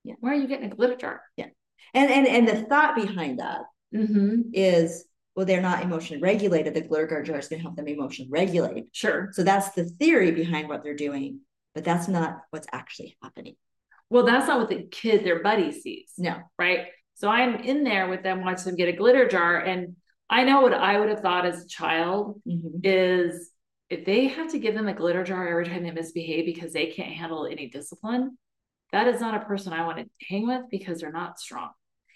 Yeah. 0.04 0.14
Why 0.20 0.32
are 0.32 0.34
you 0.34 0.46
getting 0.46 0.70
a 0.70 0.74
glitter 0.74 0.96
jar? 0.96 1.22
Yeah. 1.36 1.46
And 1.94 2.10
and 2.10 2.26
and 2.26 2.46
the 2.46 2.66
thought 2.66 2.96
behind 2.96 3.38
that 3.38 3.62
mm-hmm. 3.94 4.50
is 4.52 5.04
well, 5.34 5.46
they're 5.46 5.60
not 5.60 5.82
emotionally 5.82 6.20
regulated. 6.20 6.74
The 6.74 6.82
glitter 6.82 7.22
jar 7.22 7.38
is 7.38 7.48
going 7.48 7.60
to 7.60 7.62
help 7.62 7.76
them 7.76 7.88
emotionally 7.88 8.30
regulate. 8.30 8.86
Sure. 8.92 9.30
So 9.32 9.44
that's 9.44 9.70
the 9.70 9.84
theory 9.84 10.32
behind 10.32 10.68
what 10.68 10.82
they're 10.82 10.96
doing 10.96 11.40
but 11.74 11.84
that's 11.84 12.08
not 12.08 12.40
what's 12.50 12.66
actually 12.72 13.16
happening. 13.22 13.56
Well, 14.10 14.24
that's 14.24 14.46
not 14.46 14.58
what 14.58 14.68
the 14.68 14.82
kid, 14.90 15.24
their 15.24 15.42
buddy 15.42 15.70
sees. 15.72 16.12
No. 16.16 16.36
Right. 16.58 16.86
So 17.14 17.28
I'm 17.28 17.56
in 17.56 17.84
there 17.84 18.08
with 18.08 18.22
them, 18.22 18.44
watching 18.44 18.64
them 18.64 18.76
get 18.76 18.88
a 18.88 18.96
glitter 18.96 19.28
jar. 19.28 19.58
And 19.58 19.96
I 20.30 20.44
know 20.44 20.60
what 20.60 20.72
I 20.72 20.98
would 20.98 21.08
have 21.08 21.20
thought 21.20 21.46
as 21.46 21.64
a 21.64 21.68
child 21.68 22.40
mm-hmm. 22.46 22.78
is 22.84 23.50
if 23.90 24.04
they 24.04 24.28
have 24.28 24.52
to 24.52 24.58
give 24.58 24.74
them 24.74 24.88
a 24.88 24.94
glitter 24.94 25.24
jar 25.24 25.48
every 25.48 25.66
time 25.66 25.82
they 25.82 25.90
misbehave 25.90 26.46
because 26.46 26.72
they 26.72 26.86
can't 26.86 27.12
handle 27.12 27.46
any 27.46 27.68
discipline, 27.68 28.38
that 28.92 29.08
is 29.08 29.20
not 29.20 29.34
a 29.34 29.44
person 29.44 29.72
I 29.72 29.84
want 29.84 29.98
to 29.98 30.06
hang 30.28 30.46
with 30.46 30.62
because 30.70 31.00
they're 31.00 31.12
not 31.12 31.38
strong. 31.38 31.70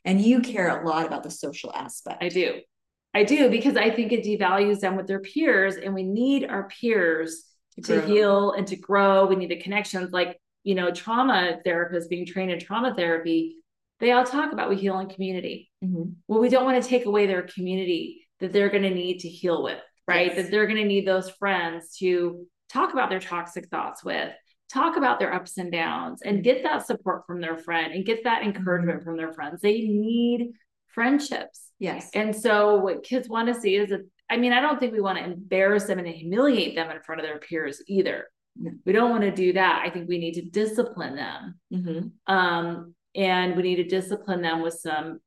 And 0.05 0.21
you 0.21 0.41
care 0.41 0.81
a 0.81 0.89
lot 0.89 1.07
about 1.07 1.23
the 1.23 1.31
social 1.31 1.73
aspect. 1.75 2.23
I 2.23 2.29
do. 2.29 2.61
I 3.15 3.25
do 3.25 3.51
because 3.51 3.77
I 3.77 3.91
think 3.91 4.13
it 4.13 4.25
devalues 4.25 4.81
them 4.81 4.97
with 4.97 5.07
their 5.07 5.21
peers, 5.21 5.77
and 5.77 5.95
we 5.95 6.03
need 6.03 6.45
our 6.45 6.69
peers 6.69 7.45
to, 7.77 8.01
to 8.01 8.07
heal 8.07 8.53
and 8.53 8.67
to 8.69 8.77
grow. 8.77 9.27
We 9.27 9.37
need 9.37 9.51
the 9.51 9.61
connections 9.61 10.13
like, 10.13 10.41
you 10.65 10.75
know, 10.75 10.91
trauma 10.91 11.59
therapists 11.67 12.09
being 12.09 12.27
trained 12.27 12.51
in 12.51 12.61
trauma 12.61 12.95
therapy. 12.95 13.57
They 14.01 14.13
all 14.13 14.25
talk 14.25 14.53
about 14.53 14.69
we 14.69 14.77
heal 14.77 14.99
in 14.99 15.09
community. 15.09 15.71
Mm-hmm. 15.85 16.11
Well, 16.29 16.41
we 16.41 16.49
don't 16.49 16.65
want 16.65 16.83
to 16.83 16.89
take 16.89 17.07
away 17.07 17.27
their 17.27 17.43
community 17.43 18.27
that 18.41 18.53
they're 18.53 18.71
going 18.71 18.83
to 18.83 18.91
need 18.91 19.21
to 19.21 19.29
heal 19.29 19.63
with, 19.63 19.81
right? 20.09 20.29
Yes. 20.29 20.37
That 20.37 20.51
they're 20.51 20.67
going 20.67 20.81
to 20.81 20.85
need 20.85 21.07
those 21.07 21.31
friends 21.31 21.97
to 21.99 22.47
talk 22.69 22.93
about 22.93 23.11
their 23.11 23.21
toxic 23.21 23.69
thoughts 23.69 24.03
with, 24.05 24.33
talk 24.73 24.97
about 24.97 25.19
their 25.19 25.33
ups 25.33 25.59
and 25.59 25.71
downs, 25.71 26.23
and 26.23 26.43
get 26.43 26.65
that 26.65 26.87
support 26.87 27.27
from 27.27 27.41
their 27.41 27.57
friend 27.57 27.93
and 27.93 28.05
get 28.05 28.25
that 28.25 28.43
encouragement 28.43 28.99
mm-hmm. 28.99 29.09
from 29.09 29.17
their 29.17 29.33
friends. 29.33 29.61
They 29.61 29.83
need 29.83 30.53
friendships. 30.89 31.69
Yes. 31.79 32.11
And 32.15 32.35
so 32.35 32.77
what 32.77 33.03
kids 33.03 33.29
want 33.29 33.49
to 33.49 33.61
see 33.61 33.77
is 33.77 33.91
that 33.91 34.07
I 34.33 34.39
mean, 34.39 34.55
I 34.55 34.63
don't 34.63 34.81
think 34.81 34.95
we 34.95 35.03
want 35.03 35.19
to 35.19 35.25
embarrass 35.25 35.85
them 35.85 35.99
and 35.99 36.09
humiliate 36.09 36.75
them 36.75 36.91
in 36.91 37.03
front 37.03 37.21
of 37.21 37.27
their 37.27 37.39
peers 37.39 37.83
either. 37.87 38.29
We 38.87 38.93
don't 38.93 39.11
want 39.11 39.25
to 39.25 39.31
do 39.31 39.53
that. 39.53 39.83
I 39.85 39.91
think 39.91 40.09
we 40.09 40.17
need 40.17 40.35
to 40.35 40.43
discipline 40.43 41.17
them. 41.17 41.61
Mm-hmm. 41.71 42.33
Um, 42.35 42.95
and 43.15 43.57
we 43.57 43.63
need 43.63 43.77
to 43.77 43.85
discipline 43.85 44.41
them 44.41 44.63
with 44.63 44.73
some 44.73 45.21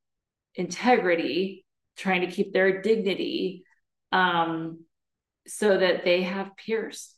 integrity, 0.55 1.65
trying 1.97 2.21
to 2.21 2.27
keep 2.27 2.51
their 2.51 2.81
dignity 2.81 3.63
um, 4.11 4.83
so 5.45 5.77
that 5.77 6.03
they 6.03 6.23
have 6.23 6.57
peers. 6.57 7.13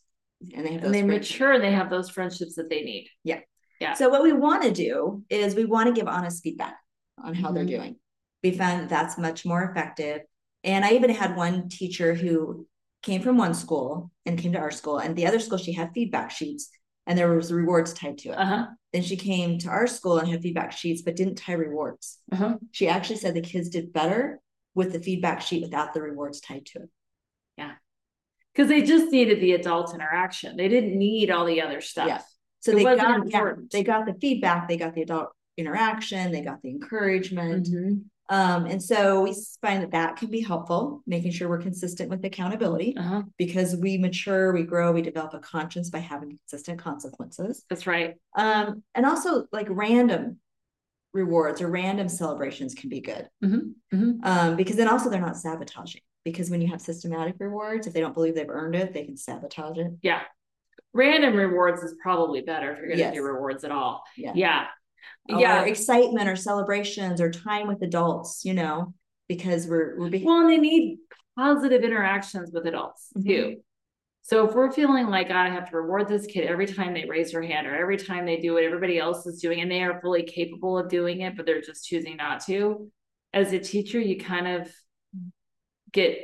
And 0.53 0.65
they, 0.65 0.73
and 0.75 0.93
they 0.93 1.03
mature 1.03 1.53
and 1.53 1.63
they 1.63 1.71
have 1.71 1.89
those 1.89 2.09
friendships 2.09 2.55
that 2.55 2.69
they 2.69 2.81
need. 2.81 3.07
Yeah. 3.23 3.39
Yeah. 3.79 3.93
So 3.93 4.09
what 4.09 4.23
we 4.23 4.33
want 4.33 4.63
to 4.63 4.71
do 4.73 5.23
is 5.29 5.55
we 5.55 5.63
want 5.63 5.87
to 5.87 5.93
give 5.97 6.09
honest 6.09 6.43
feedback 6.43 6.75
on 7.23 7.33
how 7.33 7.47
mm-hmm. 7.47 7.55
they're 7.55 7.65
doing. 7.65 7.95
We 8.43 8.51
found 8.51 8.81
that 8.81 8.89
that's 8.89 9.17
much 9.17 9.45
more 9.45 9.63
effective 9.63 10.21
And 10.67 10.85
I 10.85 10.91
even 10.91 11.09
had 11.09 11.35
one 11.35 11.69
teacher 11.69 12.13
who 12.13 12.67
came 13.01 13.21
from 13.21 13.37
one 13.37 13.55
school 13.55 14.11
and 14.25 14.37
came 14.37 14.51
to 14.51 14.59
our 14.59 14.69
school, 14.69 14.99
and 14.99 15.15
the 15.15 15.25
other 15.25 15.39
school 15.39 15.57
she 15.57 15.73
had 15.73 15.91
feedback 15.95 16.29
sheets 16.29 16.69
and 17.07 17.17
there 17.17 17.33
was 17.33 17.51
rewards 17.51 17.93
tied 17.93 18.17
to 18.19 18.29
it. 18.29 18.37
Uh-huh. 18.37 18.65
Then 18.91 19.01
she 19.01 19.15
came 19.15 19.57
to 19.59 19.69
our 19.69 19.87
school 19.87 20.17
and 20.17 20.27
had 20.27 20.41
feedback 20.41 20.73
sheets, 20.73 21.01
but 21.01 21.15
didn't 21.15 21.35
tie 21.35 21.53
rewards. 21.53 22.19
Uh-huh. 22.31 22.57
She 22.73 22.89
actually 22.89 23.15
said 23.15 23.33
the 23.33 23.41
kids 23.41 23.69
did 23.69 23.93
better 23.93 24.41
with 24.75 24.91
the 24.91 24.99
feedback 24.99 25.41
sheet 25.41 25.63
without 25.63 25.93
the 25.93 26.01
rewards 26.01 26.41
tied 26.41 26.65
to 26.67 26.79
it. 26.79 26.89
Yeah. 27.57 27.75
Because 28.53 28.67
they 28.67 28.81
just 28.81 29.11
needed 29.11 29.41
the 29.41 29.53
adult 29.53 29.95
interaction. 29.95 30.57
They 30.57 30.67
didn't 30.67 30.97
need 30.97 31.31
all 31.31 31.45
the 31.45 31.61
other 31.61 31.79
stuff. 31.79 32.07
Yeah. 32.07 32.21
So 32.59 32.73
it 32.73 32.75
they 32.75 32.83
got 32.83 33.29
yeah, 33.29 33.53
they 33.71 33.83
got 33.83 34.05
the 34.05 34.15
feedback, 34.19 34.67
they 34.67 34.77
got 34.77 34.93
the 34.93 35.03
adult 35.03 35.29
interaction, 35.55 36.31
they 36.31 36.41
got 36.41 36.61
the 36.61 36.69
encouragement. 36.69 37.67
Mm-hmm. 37.67 37.93
Um, 38.29 38.65
and 38.65 38.81
so 38.81 39.21
we 39.21 39.35
find 39.61 39.83
that 39.83 39.91
that 39.91 40.17
can 40.17 40.29
be 40.29 40.41
helpful, 40.41 41.01
making 41.07 41.31
sure 41.31 41.47
we're 41.47 41.61
consistent 41.61 42.09
with 42.09 42.23
accountability 42.25 42.95
uh-huh. 42.97 43.23
because 43.37 43.75
we 43.75 43.97
mature, 43.97 44.53
we 44.53 44.63
grow, 44.63 44.91
we 44.91 45.01
develop 45.01 45.33
a 45.33 45.39
conscience 45.39 45.89
by 45.89 45.99
having 45.99 46.29
consistent 46.29 46.79
consequences. 46.79 47.63
That's 47.69 47.87
right. 47.87 48.15
Um, 48.35 48.83
and 48.95 49.05
also 49.05 49.45
like 49.51 49.67
random 49.69 50.37
rewards 51.13 51.61
or 51.61 51.69
random 51.69 52.09
celebrations 52.09 52.73
can 52.73 52.89
be 52.89 52.99
good 52.99 53.27
mm-hmm. 53.43 53.95
Mm-hmm. 53.95 54.11
Um, 54.23 54.55
because 54.55 54.75
then 54.75 54.89
also 54.89 55.09
they're 55.09 55.21
not 55.21 55.37
sabotaging. 55.37 56.01
Because 56.25 56.49
when 56.49 56.59
you 56.59 56.67
have 56.67 56.81
systematic 56.81 57.35
rewards, 57.39 57.87
if 57.87 57.93
they 57.93 58.01
don't 58.01 58.13
believe 58.13 58.35
they've 58.35 58.49
earned 58.49 58.75
it, 58.75 58.93
they 58.93 59.05
can 59.05 59.15
sabotage 59.15 59.77
it. 59.77 59.93
Yeah. 60.01 60.21
Random 60.93 61.35
rewards 61.35 61.81
is 61.81 61.95
probably 62.03 62.41
better 62.41 62.73
if 62.73 62.79
you're 62.79 62.87
going 62.87 62.97
to 62.97 63.03
yes. 63.05 63.13
do 63.13 63.23
rewards 63.23 63.63
at 63.63 63.71
all. 63.71 64.03
Yeah. 64.17 64.33
Yeah 64.35 64.65
yeah. 65.27 65.63
excitement 65.63 66.27
or 66.27 66.35
celebrations 66.35 67.19
or 67.19 67.29
time 67.29 67.67
with 67.67 67.81
adults 67.81 68.41
you 68.45 68.53
know 68.53 68.93
because 69.27 69.67
we're 69.67 69.97
we're 69.99 70.09
being 70.09 70.25
well 70.25 70.41
and 70.41 70.49
they 70.49 70.57
need 70.57 70.99
positive 71.37 71.83
interactions 71.83 72.51
with 72.51 72.65
adults 72.65 73.09
mm-hmm. 73.15 73.27
too. 73.27 73.55
So 74.23 74.45
if 74.45 74.55
we're 74.55 74.73
feeling 74.73 75.07
like 75.07 75.31
i 75.31 75.49
have 75.49 75.69
to 75.69 75.77
reward 75.77 76.09
this 76.09 76.25
kid 76.25 76.47
every 76.47 76.65
time 76.65 76.93
they 76.93 77.05
raise 77.05 77.31
their 77.31 77.41
hand 77.41 77.65
or 77.65 77.75
every 77.75 77.95
time 77.95 78.25
they 78.25 78.37
do 78.37 78.53
what 78.53 78.63
everybody 78.63 78.99
else 78.99 79.25
is 79.25 79.39
doing 79.39 79.61
and 79.61 79.71
they 79.71 79.81
are 79.83 80.01
fully 80.01 80.23
capable 80.23 80.77
of 80.77 80.89
doing 80.89 81.21
it 81.21 81.37
but 81.37 81.45
they're 81.45 81.61
just 81.61 81.85
choosing 81.85 82.17
not 82.17 82.43
to 82.45 82.91
as 83.33 83.53
a 83.53 83.59
teacher 83.59 83.99
you 83.99 84.17
kind 84.17 84.47
of 84.47 84.69
get 85.93 86.17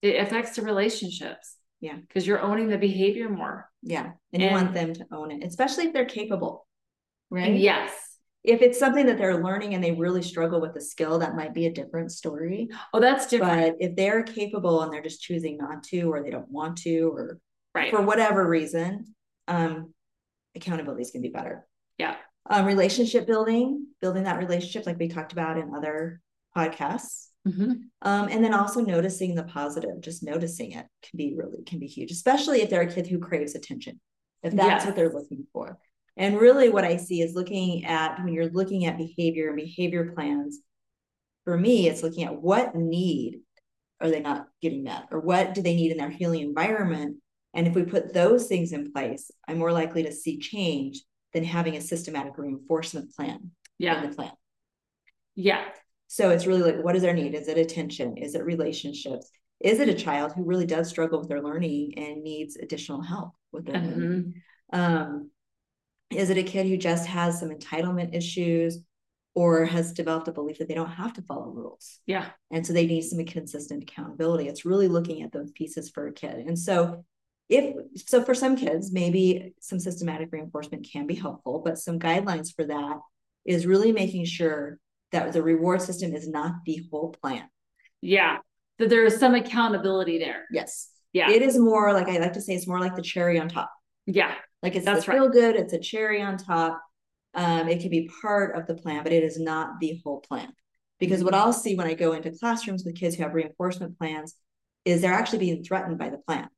it 0.00 0.16
affects 0.16 0.56
the 0.56 0.62
relationships 0.62 1.56
yeah 1.82 1.96
because 2.08 2.26
you're 2.26 2.40
owning 2.40 2.68
the 2.68 2.78
behavior 2.78 3.28
more 3.28 3.68
yeah 3.82 4.12
and, 4.32 4.42
and 4.42 4.42
you 4.42 4.50
want 4.50 4.72
them 4.72 4.94
to 4.94 5.04
own 5.12 5.30
it 5.30 5.44
especially 5.44 5.84
if 5.84 5.92
they're 5.92 6.06
capable 6.06 6.66
right? 7.32 7.56
Yes. 7.56 7.90
If 8.44 8.60
it's 8.60 8.78
something 8.78 9.06
that 9.06 9.18
they're 9.18 9.42
learning 9.42 9.74
and 9.74 9.82
they 9.82 9.92
really 9.92 10.22
struggle 10.22 10.60
with 10.60 10.74
the 10.74 10.80
skill, 10.80 11.20
that 11.20 11.36
might 11.36 11.54
be 11.54 11.66
a 11.66 11.72
different 11.72 12.12
story. 12.12 12.68
Oh, 12.92 13.00
that's 13.00 13.26
different. 13.26 13.78
But 13.78 13.86
if 13.86 13.96
they're 13.96 14.22
capable 14.22 14.82
and 14.82 14.92
they're 14.92 15.02
just 15.02 15.22
choosing 15.22 15.56
not 15.56 15.84
to, 15.84 16.12
or 16.12 16.22
they 16.22 16.30
don't 16.30 16.50
want 16.50 16.78
to, 16.78 17.12
or 17.14 17.38
right. 17.74 17.90
for 17.90 18.02
whatever 18.02 18.46
reason, 18.46 19.14
um, 19.48 19.94
accountability 20.56 21.02
is 21.02 21.12
going 21.12 21.22
to 21.22 21.28
be 21.28 21.32
better. 21.32 21.66
Yeah. 21.98 22.16
Um, 22.50 22.66
relationship 22.66 23.28
building, 23.28 23.86
building 24.00 24.24
that 24.24 24.38
relationship, 24.38 24.86
like 24.86 24.98
we 24.98 25.08
talked 25.08 25.32
about 25.32 25.56
in 25.56 25.72
other 25.74 26.20
podcasts. 26.56 27.28
Mm-hmm. 27.46 27.72
Um, 28.02 28.28
and 28.28 28.44
then 28.44 28.54
also 28.54 28.80
noticing 28.80 29.34
the 29.34 29.42
positive, 29.42 30.00
just 30.00 30.22
noticing 30.22 30.72
it 30.72 30.86
can 31.02 31.16
be 31.16 31.34
really 31.36 31.62
can 31.64 31.78
be 31.78 31.86
huge, 31.86 32.12
especially 32.12 32.62
if 32.62 32.70
they're 32.70 32.82
a 32.82 32.92
kid 32.92 33.06
who 33.06 33.18
craves 33.18 33.54
attention, 33.54 34.00
if 34.42 34.54
that's 34.54 34.84
yes. 34.84 34.86
what 34.86 34.94
they're 34.94 35.12
looking 35.12 35.46
for. 35.52 35.78
And 36.16 36.38
really, 36.38 36.68
what 36.68 36.84
I 36.84 36.98
see 36.98 37.22
is 37.22 37.34
looking 37.34 37.84
at 37.84 38.22
when 38.22 38.32
you're 38.32 38.50
looking 38.50 38.84
at 38.84 38.98
behavior 38.98 39.48
and 39.48 39.56
behavior 39.56 40.12
plans, 40.14 40.60
for 41.44 41.56
me, 41.56 41.88
it's 41.88 42.02
looking 42.02 42.24
at 42.24 42.40
what 42.40 42.76
need 42.76 43.40
are 44.00 44.10
they 44.10 44.20
not 44.20 44.46
getting 44.60 44.84
met 44.84 45.04
or 45.10 45.20
what 45.20 45.54
do 45.54 45.62
they 45.62 45.74
need 45.74 45.90
in 45.90 45.98
their 45.98 46.10
healing 46.10 46.42
environment. 46.42 47.16
And 47.54 47.66
if 47.66 47.74
we 47.74 47.84
put 47.84 48.12
those 48.12 48.46
things 48.46 48.72
in 48.72 48.92
place, 48.92 49.30
I'm 49.48 49.58
more 49.58 49.72
likely 49.72 50.02
to 50.04 50.12
see 50.12 50.38
change 50.38 51.02
than 51.32 51.44
having 51.44 51.76
a 51.76 51.80
systematic 51.80 52.36
reinforcement 52.36 53.14
plan. 53.14 53.50
Yeah. 53.78 54.06
the 54.06 54.14
plan. 54.14 54.32
Yeah. 55.34 55.64
So 56.12 56.28
it's 56.28 56.44
really 56.44 56.60
like, 56.60 56.84
what 56.84 56.94
is 56.94 57.00
their 57.00 57.14
need? 57.14 57.34
Is 57.34 57.48
it 57.48 57.56
attention? 57.56 58.18
Is 58.18 58.34
it 58.34 58.44
relationships? 58.44 59.30
Is 59.60 59.80
it 59.80 59.88
a 59.88 59.94
child 59.94 60.34
who 60.36 60.44
really 60.44 60.66
does 60.66 60.90
struggle 60.90 61.18
with 61.18 61.30
their 61.30 61.40
learning 61.40 61.94
and 61.96 62.22
needs 62.22 62.56
additional 62.56 63.00
help 63.00 63.32
with 63.50 63.64
their 63.64 63.76
mm-hmm. 63.76 64.30
Um, 64.78 65.30
is 66.10 66.28
it 66.28 66.36
a 66.36 66.42
kid 66.42 66.66
who 66.66 66.76
just 66.76 67.06
has 67.06 67.40
some 67.40 67.48
entitlement 67.48 68.14
issues 68.14 68.80
or 69.34 69.64
has 69.64 69.94
developed 69.94 70.28
a 70.28 70.32
belief 70.32 70.58
that 70.58 70.68
they 70.68 70.74
don't 70.74 70.90
have 70.90 71.14
to 71.14 71.22
follow 71.22 71.48
rules? 71.48 72.00
Yeah. 72.04 72.26
And 72.50 72.66
so 72.66 72.74
they 72.74 72.84
need 72.84 73.04
some 73.04 73.24
consistent 73.24 73.84
accountability. 73.84 74.48
It's 74.48 74.66
really 74.66 74.88
looking 74.88 75.22
at 75.22 75.32
those 75.32 75.50
pieces 75.52 75.88
for 75.88 76.08
a 76.08 76.12
kid. 76.12 76.44
And 76.46 76.58
so 76.58 77.06
if 77.48 77.74
so 78.06 78.22
for 78.22 78.34
some 78.34 78.56
kids, 78.56 78.92
maybe 78.92 79.54
some 79.62 79.80
systematic 79.80 80.28
reinforcement 80.30 80.86
can 80.92 81.06
be 81.06 81.14
helpful, 81.14 81.62
but 81.64 81.78
some 81.78 81.98
guidelines 81.98 82.54
for 82.54 82.66
that 82.66 82.98
is 83.46 83.66
really 83.66 83.92
making 83.92 84.26
sure 84.26 84.78
that 85.12 85.32
the 85.32 85.42
reward 85.42 85.82
system 85.82 86.14
is 86.14 86.28
not 86.28 86.52
the 86.64 86.86
whole 86.90 87.14
plan. 87.22 87.44
Yeah. 88.00 88.38
That 88.78 88.88
there 88.88 89.04
is 89.04 89.18
some 89.18 89.34
accountability 89.34 90.18
there. 90.18 90.44
Yes. 90.50 90.88
Yeah. 91.12 91.30
It 91.30 91.42
is 91.42 91.58
more 91.58 91.92
like 91.92 92.08
I 92.08 92.18
like 92.18 92.32
to 92.34 92.40
say 92.40 92.54
it's 92.54 92.66
more 92.66 92.80
like 92.80 92.96
the 92.96 93.02
cherry 93.02 93.38
on 93.38 93.48
top. 93.48 93.70
Yeah. 94.06 94.34
Like 94.62 94.74
it's 94.74 94.84
That's 94.84 95.04
the 95.04 95.12
feel 95.12 95.28
good, 95.28 95.56
it's 95.56 95.72
a 95.72 95.78
cherry 95.78 96.22
on 96.22 96.36
top. 96.36 96.80
Um, 97.34 97.68
it 97.68 97.80
can 97.80 97.90
be 97.90 98.10
part 98.20 98.56
of 98.56 98.66
the 98.66 98.74
plan, 98.74 99.02
but 99.02 99.12
it 99.12 99.24
is 99.24 99.38
not 99.38 99.80
the 99.80 100.00
whole 100.04 100.20
plan. 100.20 100.52
Because 100.98 101.24
what 101.24 101.34
mm-hmm. 101.34 101.46
I'll 101.46 101.52
see 101.52 101.74
when 101.74 101.86
I 101.86 101.94
go 101.94 102.12
into 102.12 102.30
classrooms 102.30 102.84
with 102.84 102.94
kids 102.94 103.16
who 103.16 103.22
have 103.22 103.34
reinforcement 103.34 103.98
plans 103.98 104.36
is 104.84 105.00
they're 105.00 105.12
actually 105.12 105.38
being 105.38 105.64
threatened 105.64 105.98
by 105.98 106.10
the 106.10 106.18
plan. 106.18 106.48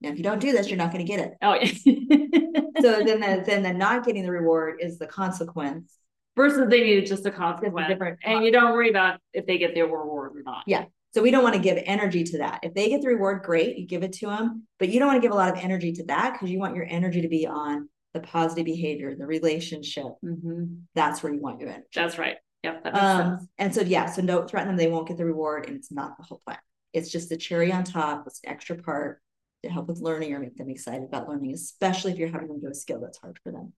Now, 0.00 0.10
if 0.10 0.16
you 0.16 0.24
don't 0.24 0.40
do 0.40 0.52
this, 0.52 0.68
you're 0.68 0.78
not 0.78 0.92
going 0.92 1.04
to 1.04 1.10
get 1.10 1.20
it. 1.20 1.34
Oh, 1.42 1.54
yeah. 1.54 1.66
so 2.80 3.04
then, 3.04 3.20
the, 3.20 3.42
then 3.44 3.62
the 3.62 3.72
not 3.74 4.06
getting 4.06 4.22
the 4.22 4.30
reward 4.30 4.76
is 4.80 4.98
the 4.98 5.06
consequence. 5.06 5.92
Versus 6.36 6.68
they 6.70 6.80
need 6.80 7.06
just 7.06 7.26
a 7.26 7.30
consequence. 7.30 7.88
Different 7.88 8.18
and 8.24 8.44
you 8.44 8.52
don't 8.52 8.72
worry 8.72 8.90
about 8.90 9.20
if 9.32 9.46
they 9.46 9.58
get 9.58 9.74
the 9.74 9.82
reward 9.82 10.32
or 10.36 10.42
not. 10.42 10.62
Yeah. 10.66 10.84
So 11.12 11.22
we 11.22 11.32
don't 11.32 11.42
want 11.42 11.56
to 11.56 11.60
give 11.60 11.76
energy 11.86 12.22
to 12.22 12.38
that. 12.38 12.60
If 12.62 12.72
they 12.72 12.88
get 12.88 13.02
the 13.02 13.08
reward, 13.08 13.42
great, 13.42 13.76
you 13.76 13.86
give 13.86 14.04
it 14.04 14.12
to 14.14 14.26
them, 14.26 14.66
but 14.78 14.90
you 14.90 15.00
don't 15.00 15.08
want 15.08 15.20
to 15.20 15.26
give 15.26 15.32
a 15.32 15.38
lot 15.38 15.50
of 15.50 15.62
energy 15.62 15.92
to 15.94 16.04
that 16.04 16.34
because 16.34 16.50
you 16.50 16.60
want 16.60 16.76
your 16.76 16.86
energy 16.88 17.22
to 17.22 17.28
be 17.28 17.48
on 17.48 17.88
the 18.14 18.20
positive 18.20 18.64
behavior, 18.64 19.14
the 19.16 19.26
relationship. 19.26 20.06
Mm-hmm. 20.24 20.64
That's 20.94 21.22
where 21.22 21.32
you 21.32 21.40
want 21.40 21.60
your 21.60 21.70
energy. 21.70 21.88
That's 21.94 22.16
right. 22.16 22.36
Yep. 22.62 22.84
That 22.84 22.94
um, 22.94 23.38
sense. 23.38 23.48
And 23.58 23.74
so, 23.74 23.80
yeah, 23.80 24.06
so 24.06 24.22
don't 24.22 24.48
threaten 24.48 24.68
them. 24.68 24.76
They 24.76 24.88
won't 24.88 25.08
get 25.08 25.16
the 25.16 25.24
reward, 25.24 25.66
and 25.66 25.76
it's 25.76 25.90
not 25.90 26.16
the 26.16 26.24
whole 26.24 26.42
plan. 26.44 26.58
It's 26.92 27.10
just 27.10 27.28
the 27.28 27.36
cherry 27.36 27.72
on 27.72 27.84
top. 27.84 28.24
It's 28.26 28.40
an 28.44 28.50
extra 28.50 28.76
part 28.76 29.20
to 29.62 29.70
help 29.70 29.88
with 29.88 30.00
learning 30.00 30.32
or 30.32 30.40
make 30.40 30.56
them 30.56 30.70
excited 30.70 31.04
about 31.04 31.28
learning, 31.28 31.52
especially 31.54 32.12
if 32.12 32.18
you're 32.18 32.28
having 32.30 32.48
them 32.48 32.60
do 32.60 32.68
a 32.68 32.74
skill 32.74 33.00
that's 33.00 33.18
hard 33.18 33.38
for 33.42 33.52
them. 33.52 33.72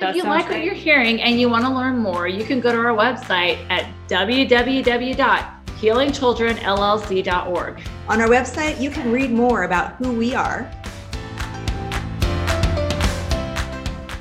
That 0.00 0.10
if 0.10 0.16
you 0.16 0.24
like 0.24 0.46
great. 0.46 0.58
what 0.58 0.64
you're 0.64 0.74
hearing 0.74 1.22
and 1.22 1.40
you 1.40 1.48
want 1.48 1.64
to 1.64 1.70
learn 1.70 1.98
more, 1.98 2.26
you 2.26 2.44
can 2.44 2.60
go 2.60 2.72
to 2.72 2.78
our 2.78 2.96
website 2.96 3.58
at 3.70 3.86
www 4.08 5.62
healingchildrenllc.org. 5.82 7.80
On 8.08 8.20
our 8.20 8.28
website, 8.28 8.80
you 8.80 8.88
can 8.88 9.10
read 9.10 9.32
more 9.32 9.64
about 9.64 9.96
who 9.96 10.12
we 10.12 10.32
are. 10.32 10.70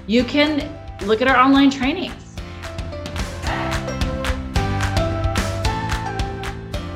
You 0.08 0.24
can 0.24 0.76
look 1.06 1.22
at 1.22 1.28
our 1.28 1.38
online 1.38 1.70
trainings. 1.70 2.16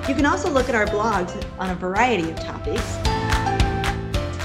You 0.10 0.16
can 0.16 0.26
also 0.26 0.50
look 0.50 0.68
at 0.68 0.74
our 0.74 0.88
blogs 0.88 1.46
on 1.60 1.70
a 1.70 1.76
variety 1.76 2.32
of 2.32 2.40
topics. 2.40 2.98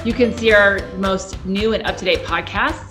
You 0.04 0.12
can 0.12 0.36
see 0.36 0.52
our 0.52 0.86
most 0.96 1.42
new 1.46 1.72
and 1.72 1.82
up 1.86 1.96
to 1.96 2.04
date 2.04 2.24
podcasts. 2.24 2.89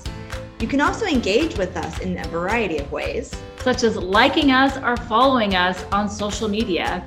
You 0.60 0.68
can 0.68 0.82
also 0.82 1.06
engage 1.06 1.58
with 1.58 1.78
us 1.78 2.00
in 2.00 2.18
a 2.18 2.28
variety 2.28 2.80
of 2.80 2.92
ways 2.92 3.34
such 3.62 3.84
as 3.84 3.96
liking 3.96 4.52
us 4.52 4.78
or 4.78 4.98
following 4.98 5.56
us 5.56 5.86
on 5.94 6.10
social 6.10 6.50
media. 6.50 7.06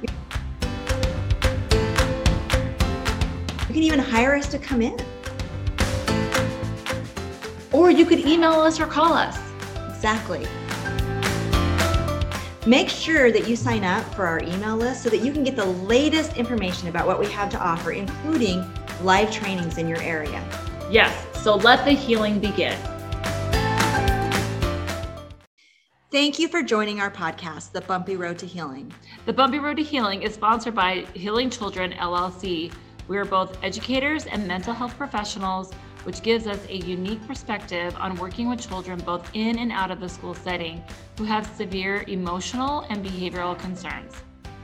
You 3.69 3.75
can 3.75 3.83
even 3.83 3.99
hire 3.99 4.35
us 4.35 4.49
to 4.49 4.59
come 4.59 4.81
in. 4.81 4.99
Or 7.73 7.91
you 7.91 8.07
could 8.07 8.21
email 8.21 8.53
us 8.53 8.81
or 8.81 8.87
call 8.87 9.13
us. 9.13 9.39
Exactly. 9.91 10.47
Make 12.67 12.89
sure 12.89 13.31
that 13.33 13.47
you 13.47 13.57
sign 13.57 13.85
up 13.85 14.03
for 14.15 14.27
our 14.27 14.41
email 14.41 14.77
list 14.79 15.03
so 15.03 15.11
that 15.11 15.23
you 15.23 15.31
can 15.31 15.45
get 15.45 15.57
the 15.57 15.67
latest 15.67 16.39
information 16.39 16.89
about 16.89 17.07
what 17.07 17.21
we 17.21 17.27
have 17.27 17.51
to 17.51 17.59
offer, 17.59 17.93
including 17.93 18.65
live 19.03 19.31
trainings 19.31 19.77
in 19.77 19.89
your 19.89 20.01
area. 20.01 20.43
Yes, 20.91 21.27
so 21.43 21.57
let 21.57 21.85
the 21.85 21.93
healing 21.93 22.39
begin. 22.39 22.79
Thank 26.13 26.39
you 26.39 26.47
for 26.47 26.63
joining 26.63 27.01
our 27.01 27.11
podcast, 27.11 27.73
The 27.73 27.81
Bumpy 27.81 28.17
Road 28.17 28.37
to 28.41 28.47
Healing. 28.47 28.93
The 29.25 29.33
Bumpy 29.33 29.59
Road 29.59 29.79
to 29.79 29.83
Healing 29.83 30.21
is 30.21 30.35
sponsored 30.35 30.75
by 30.75 31.07
Healing 31.15 31.49
Children 31.49 31.93
LLC. 31.93 32.71
We 33.09 33.17
are 33.17 33.25
both 33.25 33.57
educators 33.65 34.27
and 34.27 34.47
mental 34.47 34.75
health 34.75 34.95
professionals, 34.99 35.73
which 36.05 36.21
gives 36.21 36.47
us 36.47 36.61
a 36.69 36.77
unique 36.77 37.27
perspective 37.27 37.97
on 37.99 38.17
working 38.17 38.51
with 38.51 38.61
children 38.61 39.01
both 39.01 39.27
in 39.33 39.59
and 39.59 39.73
out 39.73 39.91
of 39.91 40.01
the 40.01 40.09
school 40.11 40.35
setting 40.35 40.85
who 41.17 41.25
have 41.25 41.47
severe 41.57 42.05
emotional 42.09 42.85
and 42.91 43.03
behavioral 43.03 43.59
concerns. 43.59 44.13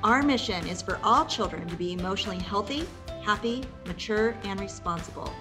Our 0.05 0.23
mission 0.23 0.67
is 0.67 0.83
for 0.83 1.01
all 1.03 1.25
children 1.25 1.67
to 1.69 1.77
be 1.77 1.95
emotionally 1.95 2.41
healthy, 2.41 2.87
happy, 3.23 3.65
mature, 3.87 4.37
and 4.45 4.61
responsible. 4.61 5.33